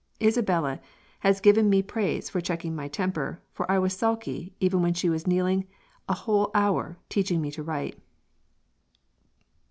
[0.19, 0.79] Isabella
[1.19, 5.09] has given me praise for checking my temper for I was sulky even when she
[5.09, 5.67] was kneeling
[6.09, 7.99] an hole hour teaching me to write."